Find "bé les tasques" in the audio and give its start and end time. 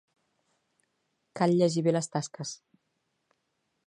1.89-2.55